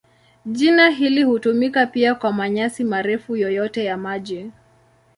Jina 0.45 0.89
hili 0.89 1.23
hutumika 1.23 1.85
pia 1.85 2.15
kwa 2.15 2.31
manyasi 2.33 2.83
marefu 2.83 3.35
yoyote 3.35 3.85
ya 3.85 3.97
maji. 3.97 4.51